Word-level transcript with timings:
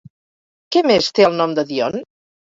Què 0.75 0.81
més 0.91 1.09
té 1.19 1.27
el 1.27 1.35
nom 1.41 1.53
de 1.59 1.65
Dione? 1.73 2.01